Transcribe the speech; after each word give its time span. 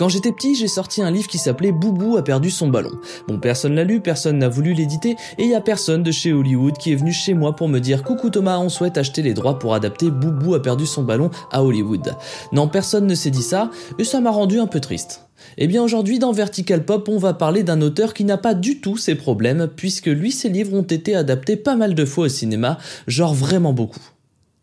Quand 0.00 0.08
j'étais 0.08 0.32
petit, 0.32 0.54
j'ai 0.54 0.66
sorti 0.66 1.02
un 1.02 1.10
livre 1.10 1.28
qui 1.28 1.36
s'appelait 1.36 1.72
Boubou 1.72 2.16
a 2.16 2.24
perdu 2.24 2.50
son 2.50 2.68
ballon. 2.68 2.92
Bon, 3.28 3.38
personne 3.38 3.74
l'a 3.74 3.84
lu, 3.84 4.00
personne 4.00 4.38
n'a 4.38 4.48
voulu 4.48 4.72
l'éditer, 4.72 5.10
et 5.36 5.44
il 5.44 5.50
y 5.50 5.54
a 5.54 5.60
personne 5.60 6.02
de 6.02 6.10
chez 6.10 6.32
Hollywood 6.32 6.78
qui 6.78 6.92
est 6.92 6.96
venu 6.96 7.12
chez 7.12 7.34
moi 7.34 7.54
pour 7.54 7.68
me 7.68 7.80
dire 7.80 8.02
Coucou 8.02 8.30
Thomas, 8.30 8.56
on 8.56 8.70
souhaite 8.70 8.96
acheter 8.96 9.20
les 9.20 9.34
droits 9.34 9.58
pour 9.58 9.74
adapter 9.74 10.10
Boubou 10.10 10.54
a 10.54 10.62
perdu 10.62 10.86
son 10.86 11.02
ballon 11.02 11.30
à 11.52 11.62
Hollywood. 11.62 12.16
Non, 12.50 12.66
personne 12.66 13.06
ne 13.06 13.14
s'est 13.14 13.30
dit 13.30 13.42
ça, 13.42 13.70
et 13.98 14.04
ça 14.04 14.22
m'a 14.22 14.30
rendu 14.30 14.58
un 14.58 14.66
peu 14.66 14.80
triste. 14.80 15.28
Eh 15.58 15.66
bien 15.66 15.82
aujourd'hui 15.82 16.18
dans 16.18 16.32
Vertical 16.32 16.82
Pop, 16.86 17.06
on 17.10 17.18
va 17.18 17.34
parler 17.34 17.62
d'un 17.62 17.82
auteur 17.82 18.14
qui 18.14 18.24
n'a 18.24 18.38
pas 18.38 18.54
du 18.54 18.80
tout 18.80 18.96
ces 18.96 19.16
problèmes, 19.16 19.68
puisque 19.76 20.06
lui 20.06 20.32
ses 20.32 20.48
livres 20.48 20.72
ont 20.72 20.80
été 20.80 21.14
adaptés 21.14 21.56
pas 21.56 21.76
mal 21.76 21.94
de 21.94 22.06
fois 22.06 22.24
au 22.24 22.28
cinéma, 22.30 22.78
genre 23.06 23.34
vraiment 23.34 23.74
beaucoup. 23.74 24.00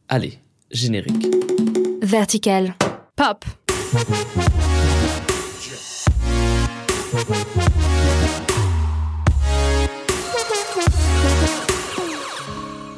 Allez, 0.09 0.39
générique. 0.71 1.27
Vertical 2.01 2.73
Pop. 3.15 3.45
Thank 7.17 7.81
you. 7.81 7.86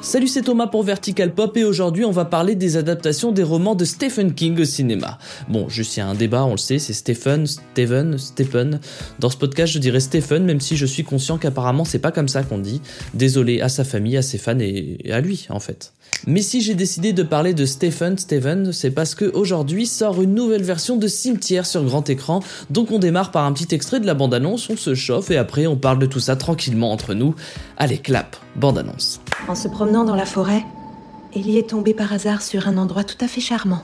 Salut, 0.10 0.28
c'est 0.28 0.42
Thomas 0.42 0.66
pour 0.66 0.82
Vertical 0.82 1.36
Pop 1.36 1.56
et 1.56 1.64
aujourd'hui 1.64 2.04
on 2.04 2.10
va 2.10 2.26
parler 2.26 2.56
des 2.56 2.78
adaptations 2.78 3.32
des 3.32 3.44
romans 3.44 3.76
de 3.76 3.86
Stephen 3.86 4.34
King 4.34 4.60
au 4.60 4.66
cinéma. 4.66 5.20
Bon, 5.50 5.70
juste 5.70 5.96
il 5.96 6.00
y 6.00 6.02
a 6.02 6.08
un 6.08 6.16
débat, 6.16 6.46
on 6.46 6.54
le 6.54 6.58
sait, 6.58 6.80
c'est 6.80 6.94
Stephen, 6.94 7.46
Stephen, 7.46 8.18
Stephen. 8.18 8.80
Dans 9.20 9.30
ce 9.30 9.38
podcast, 9.38 9.72
je 9.72 9.78
dirais 9.78 10.00
Stephen, 10.00 10.46
même 10.46 10.62
si 10.62 10.78
je 10.78 10.88
suis 10.88 11.04
conscient 11.04 11.38
qu'apparemment 11.38 11.86
c'est 11.86 12.00
pas 12.00 12.12
comme 12.12 12.28
ça 12.28 12.42
qu'on 12.42 12.58
dit. 12.58 12.82
Désolé 13.14 13.62
à 13.62 13.70
sa 13.70 13.84
famille, 13.84 14.18
à 14.18 14.24
ses 14.24 14.40
fans 14.40 14.58
et 14.58 14.98
à 15.12 15.22
lui 15.22 15.46
en 15.52 15.60
fait. 15.60 15.94
Mais 16.28 16.42
si 16.42 16.62
j'ai 16.62 16.76
décidé 16.76 17.14
de 17.14 17.24
parler 17.24 17.54
de 17.54 17.66
Stephen 17.66 18.18
Steven, 18.18 18.74
c'est 18.74 18.92
parce 18.92 19.16
que 19.16 19.26
aujourd'hui 19.26 19.86
sort 19.86 20.22
une 20.22 20.34
nouvelle 20.34 20.64
version 20.64 20.98
de 20.98 21.08
Cimetière 21.08 21.66
sur 21.66 21.84
grand 21.84 22.10
écran, 22.10 22.42
donc 22.70 22.92
on 22.92 23.00
démarre 23.00 23.32
par 23.32 23.46
un 23.46 23.54
petit 23.54 23.74
extrait 23.74 24.00
de 24.00 24.06
la 24.06 24.16
bande-annonce, 24.16 24.70
on 24.70 24.76
se 24.76 24.96
chauffe 24.96 25.32
et 25.32 25.38
après 25.38 25.68
on 25.68 25.78
parle 25.78 26.00
de 26.00 26.06
tout 26.06 26.20
ça 26.20 26.36
tranquillement 26.36 26.92
entre 26.92 27.14
nous. 27.14 27.36
Allez, 27.82 27.98
clap, 27.98 28.36
bande-annonce. 28.58 29.22
En 29.48 29.56
se 29.56 29.70
promenant 29.70 30.04
dans 30.04 30.16
la 30.16 30.26
forêt, 30.26 30.66
Ellie 31.34 31.58
est 31.58 31.70
tombée 31.70 31.94
par 31.94 32.12
hasard 32.12 32.42
sur 32.42 32.68
un 32.68 32.78
endroit 32.78 33.06
tout 33.06 33.16
à 33.22 33.28
fait 33.30 33.40
charmant. 33.40 33.84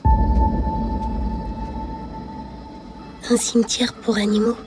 Un 3.30 3.38
cimetière 3.38 3.94
pour 3.94 4.18
animaux. 4.18 4.58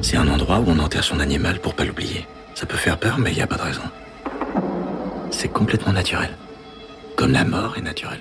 C'est 0.00 0.16
un 0.16 0.28
endroit 0.28 0.60
où 0.60 0.64
on 0.68 0.78
enterre 0.78 1.04
son 1.04 1.20
animal 1.20 1.60
pour 1.60 1.74
pas 1.74 1.84
l'oublier. 1.84 2.26
Ça 2.54 2.64
peut 2.64 2.78
faire 2.78 2.98
peur, 2.98 3.18
mais 3.18 3.32
il 3.32 3.36
n'y 3.36 3.42
a 3.42 3.46
pas 3.46 3.56
de 3.56 3.62
raison. 3.62 3.82
C'est 5.30 5.48
complètement 5.48 5.92
naturel. 5.92 6.30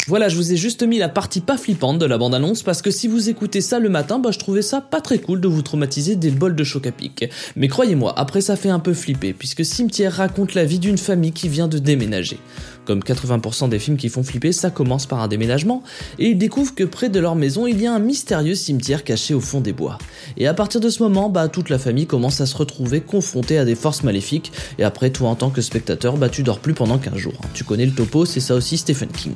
Voilà, 0.08 0.30
je 0.30 0.38
vous 0.38 0.54
ai 0.54 0.56
juste 0.56 0.82
mis 0.84 0.98
la 0.98 1.10
partie 1.10 1.42
pas 1.42 1.58
flippante 1.58 2.00
de 2.00 2.06
la 2.06 2.18
bande-annonce 2.18 2.64
parce 2.64 2.82
que 2.82 2.92
si 2.92 3.10
vous 3.10 3.30
écoutez 3.30 3.60
ça 3.60 3.80
le 3.80 3.90
matin, 3.90 4.20
bah 4.20 4.32
je 4.32 4.40
trouvais 4.40 4.62
ça 4.62 4.80
pas 4.80 5.02
très 5.02 5.20
cool 5.20 5.42
de 5.42 5.50
vous 5.50 5.62
traumatiser 5.62 6.16
des 6.16 6.32
bols 6.32 6.56
de 6.56 6.64
choc 6.64 6.88
à 6.88 6.92
pic. 6.92 7.30
Mais 7.58 7.68
croyez-moi, 7.68 8.14
après 8.18 8.40
ça 8.40 8.56
fait 8.56 8.70
un 8.70 8.80
peu 8.80 8.94
flipper 8.94 9.34
puisque 9.34 9.66
Cimetière 9.66 10.14
raconte 10.14 10.54
la 10.54 10.64
vie 10.64 10.80
d'une 10.80 10.98
famille 10.98 11.34
qui 11.34 11.50
vient 11.50 11.68
de 11.68 11.78
déménager. 11.78 12.40
Comme 12.86 13.00
80% 13.00 13.70
des 13.70 13.80
films 13.80 13.98
qui 13.98 14.10
font 14.10 14.24
flipper, 14.24 14.52
ça 14.52 14.70
commence 14.70 15.06
par 15.06 15.22
un 15.22 15.28
déménagement, 15.28 15.84
et 16.20 16.30
ils 16.30 16.38
découvrent 16.38 16.76
que 16.76 16.84
près 16.84 17.10
de 17.10 17.20
leur 17.20 17.36
maison, 17.36 17.68
il 17.68 17.82
y 17.82 17.88
a 17.88 17.94
un 17.94 18.00
mystérieux 18.00 18.56
cimetière 18.56 19.04
caché 19.04 19.34
au 19.34 19.40
fond 19.40 19.60
des 19.62 19.74
bois. 19.74 19.98
Et 20.38 20.48
à 20.48 20.54
partir 20.54 20.80
de 20.80 20.90
ce 20.90 21.02
moment, 21.02 21.30
bah, 21.30 21.48
toute 21.48 21.70
la 21.70 21.80
famille 21.80 22.08
commence 22.08 22.42
à 22.42 22.46
se 22.46 22.56
retrouver 22.56 23.02
confrontée 23.02 23.58
à 23.58 23.66
des 23.66 23.76
forces 23.76 24.04
maléfiques, 24.04 24.52
et 24.78 24.84
après, 24.84 25.10
toi 25.10 25.30
en 25.30 25.36
tant 25.36 25.50
que 25.50 25.62
spectateur, 25.62 26.18
bah, 26.18 26.30
tu 26.30 26.44
dors 26.44 26.60
plus 26.60 26.74
pendant 26.74 26.98
15 26.98 27.16
jours. 27.16 27.40
Tu 27.54 27.64
connais 27.64 27.86
le 27.86 27.94
topo, 27.94 28.26
c'est 28.26 28.40
ça 28.40 28.56
aussi 28.56 28.78
Stephen 28.78 29.10
King. 29.10 29.34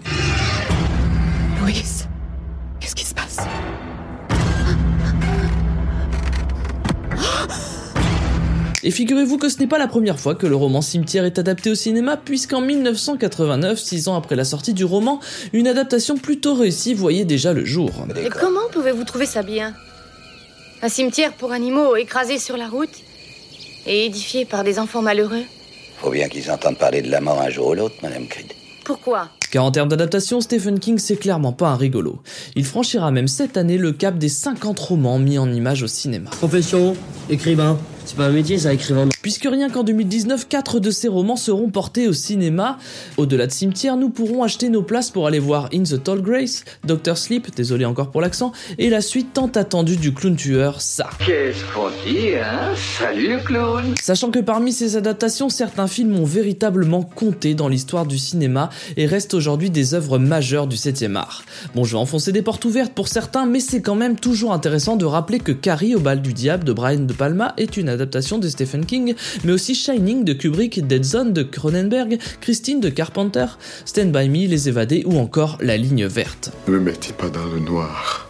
Et 8.83 8.91
figurez-vous 8.91 9.37
que 9.37 9.49
ce 9.49 9.59
n'est 9.59 9.67
pas 9.67 9.77
la 9.77 9.87
première 9.87 10.19
fois 10.19 10.35
que 10.35 10.47
le 10.47 10.55
roman 10.55 10.81
Cimetière 10.81 11.25
est 11.25 11.37
adapté 11.37 11.69
au 11.69 11.75
cinéma, 11.75 12.15
puisqu'en 12.15 12.61
1989, 12.61 13.77
six 13.77 14.07
ans 14.07 14.15
après 14.15 14.37
la 14.37 14.45
sortie 14.45 14.73
du 14.73 14.85
roman, 14.85 15.19
une 15.51 15.67
adaptation 15.67 16.17
plutôt 16.17 16.55
réussie 16.55 16.93
voyait 16.93 17.25
déjà 17.25 17.51
le 17.51 17.65
jour. 17.65 17.91
Et 18.23 18.29
comment 18.29 18.69
pouvez-vous 18.71 19.03
trouver 19.03 19.25
ça 19.25 19.43
bien? 19.43 19.73
Un 20.81 20.87
cimetière 20.87 21.33
pour 21.33 21.51
animaux 21.51 21.97
écrasés 21.97 22.39
sur 22.39 22.55
la 22.55 22.69
route 22.69 22.89
et 23.85 24.05
édifié 24.05 24.45
par 24.45 24.63
des 24.63 24.79
enfants 24.79 25.01
malheureux? 25.01 25.43
Faut 25.97 26.11
bien 26.11 26.29
qu'ils 26.29 26.49
entendent 26.49 26.77
parler 26.77 27.01
de 27.01 27.11
la 27.11 27.19
mort 27.19 27.41
un 27.41 27.49
jour 27.49 27.67
ou 27.69 27.73
l'autre, 27.73 27.95
Madame 28.01 28.27
Creed. 28.27 28.53
Pourquoi? 28.85 29.29
Car 29.51 29.65
en 29.65 29.71
termes 29.71 29.89
d'adaptation, 29.89 30.39
Stephen 30.39 30.79
King 30.79 30.99
c'est 30.99 31.17
clairement 31.17 31.51
pas 31.51 31.67
un 31.67 31.75
rigolo. 31.75 32.19
Il 32.55 32.65
franchira 32.65 33.11
même 33.11 33.27
cette 33.27 33.57
année 33.57 33.77
le 33.77 33.91
cap 33.91 34.17
des 34.17 34.29
50 34.29 34.79
romans 34.79 35.19
mis 35.19 35.37
en 35.37 35.51
images 35.51 35.83
au 35.83 35.87
cinéma. 35.87 36.29
Profession, 36.29 36.95
écrivain. 37.29 37.77
C'est 38.05 38.15
pas 38.15 38.25
un 38.25 38.31
métier, 38.31 38.57
ça, 38.57 38.73
écrivain. 38.73 39.07
Puisque 39.21 39.43
rien 39.43 39.69
qu'en 39.69 39.83
2019, 39.83 40.47
4 40.47 40.79
de 40.79 40.89
ces 40.89 41.07
romans 41.07 41.35
seront 41.35 41.69
portés 41.69 42.07
au 42.07 42.13
cinéma. 42.13 42.77
Au-delà 43.17 43.45
de 43.45 43.51
Cimetière, 43.51 43.97
nous 43.97 44.09
pourrons 44.09 44.43
acheter 44.43 44.69
nos 44.69 44.81
places 44.81 45.11
pour 45.11 45.27
aller 45.27 45.37
voir 45.39 45.69
In 45.73 45.83
the 45.83 46.01
Tall 46.01 46.21
Grace, 46.21 46.63
Doctor 46.83 47.17
Sleep, 47.17 47.53
désolé 47.55 47.85
encore 47.85 48.09
pour 48.09 48.21
l'accent, 48.21 48.51
et 48.77 48.89
la 48.89 49.01
suite 49.01 49.33
tant 49.33 49.47
attendue 49.47 49.97
du 49.97 50.13
clown 50.13 50.35
tueur, 50.35 50.81
ça. 50.81 51.09
Qu'est-ce 51.25 51.63
qu'on 51.73 51.89
dit, 52.05 52.35
hein? 52.35 52.73
Salut 52.97 53.37
clown 53.45 53.93
Sachant 54.01 54.31
que 54.31 54.39
parmi 54.39 54.73
ces 54.73 54.97
adaptations, 54.97 55.49
certains 55.49 55.87
films 55.87 56.17
ont 56.17 56.25
véritablement 56.25 57.03
compté 57.03 57.53
dans 57.53 57.67
l'histoire 57.67 58.05
du 58.05 58.17
cinéma 58.17 58.69
et 58.97 59.05
restent 59.05 59.35
aujourd'hui 59.35 59.69
des 59.69 59.93
œuvres 59.93 60.17
majeures 60.17 60.67
du 60.67 60.77
7 60.77 61.05
art. 61.15 61.43
Bon, 61.75 61.83
je 61.83 61.91
vais 61.91 62.01
enfoncer 62.01 62.31
des 62.31 62.41
portes 62.41 62.65
ouvertes 62.65 62.93
pour 62.93 63.07
certains, 63.07 63.45
mais 63.45 63.59
c'est 63.59 63.81
quand 63.81 63.95
même 63.95 64.19
toujours 64.19 64.53
intéressant 64.53 64.95
de 64.95 65.05
rappeler 65.05 65.39
que 65.39 65.51
Carrie 65.51 65.95
au 65.95 65.99
bal 65.99 66.21
du 66.21 66.33
diable 66.33 66.63
de 66.63 66.73
Brian 66.73 67.01
De 67.01 67.13
Palma 67.13 67.53
est 67.57 67.77
une 67.77 67.89
adaptation 67.89 67.98
de 68.05 68.49
Stephen 68.49 68.85
King, 68.85 69.15
mais 69.43 69.51
aussi 69.51 69.75
Shining 69.75 70.23
de 70.23 70.33
Kubrick, 70.33 70.85
Dead 70.87 71.03
Zone 71.03 71.33
de 71.33 71.43
Cronenberg, 71.43 72.17
Christine 72.41 72.79
de 72.79 72.89
Carpenter, 72.89 73.45
Stand 73.85 74.11
By 74.11 74.29
Me, 74.29 74.47
Les 74.47 74.69
Évadés 74.69 75.03
ou 75.05 75.17
encore 75.17 75.57
La 75.61 75.77
Ligne 75.77 76.05
Verte. 76.05 76.51
Ne 76.67 76.73
me 76.73 76.79
mettez 76.79 77.13
pas 77.13 77.29
dans 77.29 77.45
le 77.45 77.59
noir. 77.59 78.27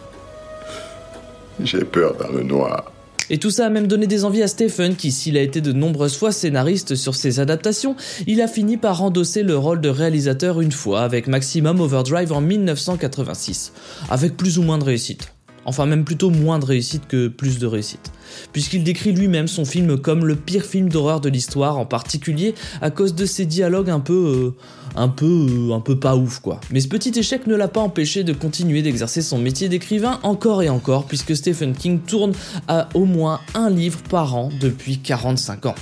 J'ai 1.62 1.84
peur 1.84 2.16
dans 2.16 2.32
le 2.32 2.42
noir. 2.42 2.90
Et 3.32 3.38
tout 3.38 3.50
ça 3.50 3.66
a 3.66 3.70
même 3.70 3.86
donné 3.86 4.08
des 4.08 4.24
envies 4.24 4.42
à 4.42 4.48
Stephen, 4.48 4.96
qui 4.96 5.12
s'il 5.12 5.36
a 5.36 5.42
été 5.42 5.60
de 5.60 5.72
nombreuses 5.72 6.16
fois 6.16 6.32
scénariste 6.32 6.96
sur 6.96 7.14
ses 7.14 7.38
adaptations, 7.38 7.94
il 8.26 8.40
a 8.40 8.48
fini 8.48 8.76
par 8.76 9.04
endosser 9.04 9.44
le 9.44 9.56
rôle 9.56 9.80
de 9.80 9.88
réalisateur 9.88 10.60
une 10.60 10.72
fois 10.72 11.02
avec 11.02 11.28
Maximum 11.28 11.80
Overdrive 11.80 12.32
en 12.32 12.40
1986, 12.40 13.72
avec 14.10 14.36
plus 14.36 14.58
ou 14.58 14.62
moins 14.62 14.78
de 14.78 14.84
réussite. 14.84 15.32
Enfin 15.70 15.86
même 15.86 16.04
plutôt 16.04 16.30
moins 16.30 16.58
de 16.58 16.64
réussite 16.64 17.06
que 17.06 17.28
plus 17.28 17.60
de 17.60 17.66
réussite. 17.68 18.10
Puisqu'il 18.52 18.82
décrit 18.82 19.12
lui-même 19.12 19.46
son 19.46 19.64
film 19.64 19.98
comme 19.98 20.26
le 20.26 20.34
pire 20.34 20.64
film 20.64 20.88
d'horreur 20.88 21.20
de 21.20 21.28
l'histoire, 21.28 21.78
en 21.78 21.86
particulier 21.86 22.56
à 22.82 22.90
cause 22.90 23.14
de 23.14 23.24
ses 23.24 23.46
dialogues 23.46 23.88
un 23.88 24.00
peu... 24.00 24.54
Euh, 24.56 24.62
un 24.96 25.06
peu... 25.06 25.46
Euh, 25.48 25.72
un 25.72 25.78
peu 25.78 25.96
pas 25.96 26.16
ouf 26.16 26.40
quoi. 26.40 26.60
Mais 26.72 26.80
ce 26.80 26.88
petit 26.88 27.16
échec 27.16 27.46
ne 27.46 27.54
l'a 27.54 27.68
pas 27.68 27.80
empêché 27.80 28.24
de 28.24 28.32
continuer 28.32 28.82
d'exercer 28.82 29.22
son 29.22 29.38
métier 29.38 29.68
d'écrivain 29.68 30.18
encore 30.24 30.64
et 30.64 30.68
encore, 30.68 31.04
puisque 31.06 31.36
Stephen 31.36 31.72
King 31.72 32.00
tourne 32.00 32.32
à 32.66 32.88
au 32.94 33.04
moins 33.04 33.38
un 33.54 33.70
livre 33.70 34.00
par 34.10 34.34
an 34.34 34.48
depuis 34.60 34.98
45 34.98 35.66
ans. 35.66 35.76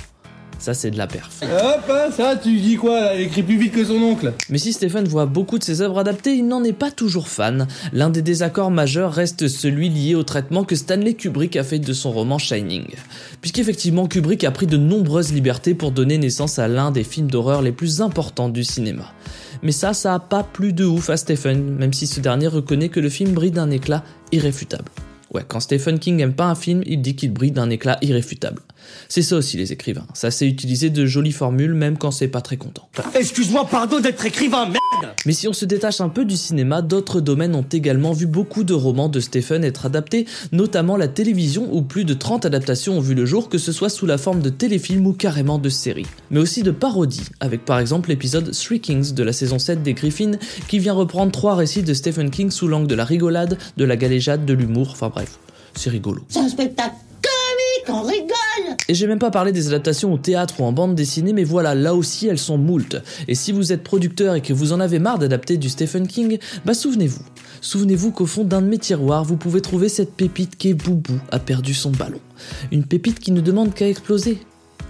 Ça, 0.59 0.73
c'est 0.73 0.91
de 0.91 0.97
la 0.97 1.07
perf. 1.07 1.41
Hop, 1.41 1.83
hein, 1.89 2.11
ça, 2.15 2.35
tu 2.35 2.57
dis 2.57 2.75
quoi 2.75 2.99
là 2.99 3.15
Il 3.15 3.21
écrit 3.21 3.43
plus 3.43 3.57
vite 3.57 3.73
que 3.73 3.85
son 3.85 3.95
oncle. 3.95 4.33
Mais 4.49 4.57
si 4.57 4.73
Stephen 4.73 5.07
voit 5.07 5.25
beaucoup 5.25 5.57
de 5.57 5.63
ses 5.63 5.81
œuvres 5.81 5.99
adaptées, 5.99 6.35
il 6.35 6.47
n'en 6.47 6.63
est 6.63 6.73
pas 6.73 6.91
toujours 6.91 7.29
fan. 7.29 7.67
L'un 7.93 8.09
des 8.09 8.21
désaccords 8.21 8.69
majeurs 8.69 9.13
reste 9.13 9.47
celui 9.47 9.89
lié 9.89 10.15
au 10.15 10.23
traitement 10.23 10.65
que 10.65 10.75
Stanley 10.75 11.13
Kubrick 11.13 11.55
a 11.55 11.63
fait 11.63 11.79
de 11.79 11.93
son 11.93 12.11
roman 12.11 12.37
Shining. 12.37 12.85
Puisqu'effectivement, 13.41 14.07
Kubrick 14.07 14.43
a 14.43 14.51
pris 14.51 14.67
de 14.67 14.77
nombreuses 14.77 15.33
libertés 15.33 15.73
pour 15.73 15.91
donner 15.91 16.17
naissance 16.17 16.59
à 16.59 16.67
l'un 16.67 16.91
des 16.91 17.05
films 17.05 17.31
d'horreur 17.31 17.61
les 17.61 17.71
plus 17.71 18.01
importants 18.01 18.49
du 18.49 18.65
cinéma. 18.65 19.13
Mais 19.63 19.71
ça, 19.71 19.93
ça 19.93 20.13
a 20.13 20.19
pas 20.19 20.43
plus 20.43 20.73
de 20.73 20.85
ouf 20.85 21.09
à 21.09 21.17
Stephen, 21.17 21.75
même 21.75 21.93
si 21.93 22.07
ce 22.07 22.19
dernier 22.19 22.47
reconnaît 22.47 22.89
que 22.89 22.99
le 22.99 23.09
film 23.09 23.31
brille 23.31 23.51
d'un 23.51 23.71
éclat 23.71 24.03
irréfutable. 24.31 24.91
Ouais, 25.33 25.43
quand 25.47 25.59
Stephen 25.59 25.99
King 25.99 26.21
aime 26.21 26.33
pas 26.33 26.45
un 26.45 26.55
film, 26.55 26.81
il 26.85 27.01
dit 27.01 27.15
qu'il 27.15 27.31
brille 27.31 27.51
d'un 27.51 27.69
éclat 27.69 27.97
irréfutable. 28.01 28.61
C'est 29.07 29.21
ça 29.21 29.35
aussi 29.37 29.57
les 29.57 29.71
écrivains. 29.71 30.05
Ça 30.13 30.31
sait 30.31 30.47
utiliser 30.47 30.89
de 30.89 31.05
jolies 31.05 31.31
formules 31.31 31.73
même 31.73 31.97
quand 31.97 32.11
c'est 32.11 32.27
pas 32.27 32.41
très 32.41 32.57
content. 32.57 32.89
Excuse-moi, 33.15 33.67
pardon 33.69 33.99
d'être 33.99 34.25
écrivain, 34.25 34.65
merde 34.65 35.13
Mais 35.25 35.33
si 35.33 35.47
on 35.47 35.53
se 35.53 35.65
détache 35.65 36.01
un 36.01 36.09
peu 36.09 36.25
du 36.25 36.37
cinéma, 36.37 36.81
d'autres 36.81 37.21
domaines 37.21 37.55
ont 37.55 37.65
également 37.71 38.13
vu 38.13 38.25
beaucoup 38.25 38.63
de 38.63 38.73
romans 38.73 39.09
de 39.09 39.19
Stephen 39.19 39.63
être 39.63 39.85
adaptés, 39.85 40.25
notamment 40.51 40.97
la 40.97 41.07
télévision 41.07 41.67
où 41.71 41.81
plus 41.81 42.05
de 42.05 42.13
30 42.13 42.45
adaptations 42.45 42.97
ont 42.97 43.01
vu 43.01 43.15
le 43.15 43.25
jour, 43.25 43.49
que 43.49 43.57
ce 43.57 43.71
soit 43.71 43.89
sous 43.89 44.05
la 44.05 44.17
forme 44.17 44.41
de 44.41 44.49
téléfilms 44.49 45.07
ou 45.07 45.13
carrément 45.13 45.57
de 45.57 45.69
séries. 45.69 46.07
Mais 46.31 46.39
aussi 46.39 46.63
de 46.63 46.71
parodies, 46.71 47.29
avec 47.39 47.65
par 47.65 47.79
exemple 47.79 48.09
l'épisode 48.09 48.51
Three 48.51 48.79
Kings 48.79 49.13
de 49.13 49.23
la 49.23 49.33
saison 49.33 49.59
7 49.59 49.83
des 49.83 49.93
Griffins, 49.93 50.37
qui 50.67 50.79
vient 50.79 50.93
reprendre 50.93 51.31
trois 51.31 51.55
récits 51.55 51.83
de 51.83 51.93
Stephen 51.93 52.29
King 52.29 52.51
sous 52.51 52.67
l'angle 52.67 52.87
de 52.87 52.95
la 52.95 53.05
rigolade, 53.05 53.57
de 53.77 53.85
la 53.85 53.95
galéjade, 53.95 54.45
de 54.45 54.53
l'humour, 54.53 54.89
enfin 54.91 55.09
bref, 55.09 55.39
c'est 55.73 55.89
rigolo. 55.89 56.23
C'est 56.29 56.39
un 56.39 56.49
spectacle 56.49 56.95
comique, 57.21 57.89
on 57.89 58.03
rigole 58.03 58.28
Et 58.89 58.95
j'ai 58.95 59.05
même 59.05 59.19
pas 59.19 59.29
parlé 59.29 59.51
des 59.51 59.67
adaptations 59.67 60.11
au 60.11 60.17
théâtre 60.17 60.59
ou 60.59 60.63
en 60.63 60.71
bande 60.71 60.95
dessinée, 60.95 61.31
mais 61.31 61.43
voilà, 61.43 61.75
là 61.75 61.93
aussi 61.93 62.25
elles 62.25 62.39
sont 62.39 62.57
moultes. 62.57 62.97
Et 63.27 63.35
si 63.35 63.51
vous 63.51 63.71
êtes 63.71 63.83
producteur 63.83 64.33
et 64.33 64.41
que 64.41 64.51
vous 64.51 64.73
en 64.73 64.79
avez 64.79 64.97
marre 64.97 65.19
d'adapter 65.19 65.57
du 65.57 65.69
Stephen 65.69 66.07
King, 66.07 66.39
bah 66.65 66.73
souvenez-vous. 66.73 67.21
Souvenez-vous 67.61 68.11
qu'au 68.11 68.25
fond 68.25 68.43
d'un 68.43 68.63
de 68.63 68.67
mes 68.67 68.79
tiroirs, 68.79 69.23
vous 69.23 69.37
pouvez 69.37 69.61
trouver 69.61 69.89
cette 69.89 70.15
pépite 70.15 70.57
qui 70.57 70.69
est 70.69 70.73
Boubou 70.73 71.19
a 71.31 71.37
perdu 71.37 71.75
son 71.75 71.91
ballon. 71.91 72.19
Une 72.71 72.83
pépite 72.83 73.19
qui 73.19 73.31
ne 73.31 73.41
demande 73.41 73.75
qu'à 73.75 73.87
exploser. 73.87 74.39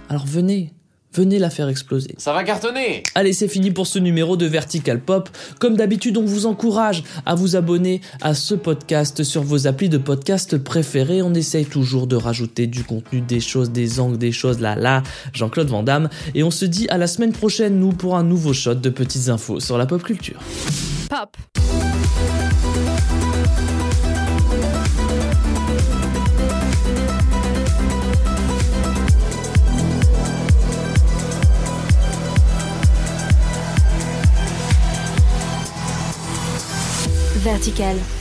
Alors 0.08 0.24
venez, 0.24 0.72
venez 1.12 1.38
la 1.38 1.50
faire 1.50 1.68
exploser. 1.68 2.14
Ça 2.18 2.32
va 2.32 2.44
cartonner 2.44 3.02
Allez, 3.14 3.32
c'est 3.32 3.48
fini 3.48 3.70
pour 3.70 3.86
ce 3.86 3.98
numéro 3.98 4.36
de 4.36 4.46
Vertical 4.46 5.00
Pop. 5.00 5.28
Comme 5.58 5.76
d'habitude, 5.76 6.16
on 6.16 6.24
vous 6.24 6.46
encourage 6.46 7.02
à 7.26 7.34
vous 7.34 7.56
abonner 7.56 8.00
à 8.20 8.34
ce 8.34 8.54
podcast 8.54 9.24
sur 9.24 9.42
vos 9.42 9.66
applis 9.66 9.88
de 9.88 9.98
podcast 9.98 10.58
préférés. 10.58 11.22
On 11.22 11.34
essaye 11.34 11.66
toujours 11.66 12.06
de 12.06 12.16
rajouter 12.16 12.66
du 12.66 12.84
contenu, 12.84 13.20
des 13.20 13.40
choses, 13.40 13.70
des 13.70 14.00
angles, 14.00 14.18
des 14.18 14.32
choses 14.32 14.60
là 14.60 14.74
là. 14.74 15.02
Jean-Claude 15.32 15.68
Van 15.68 15.82
Damme. 15.82 16.08
Et 16.34 16.42
on 16.42 16.50
se 16.50 16.64
dit 16.64 16.88
à 16.88 16.98
la 16.98 17.06
semaine 17.06 17.32
prochaine, 17.32 17.78
nous, 17.78 17.92
pour 17.92 18.16
un 18.16 18.22
nouveau 18.22 18.52
shot 18.52 18.74
de 18.74 18.90
petites 18.90 19.28
infos 19.28 19.60
sur 19.60 19.78
la 19.78 19.86
pop 19.86 20.02
culture. 20.02 20.40
Pop. 21.08 21.36
Vertical. 37.50 38.19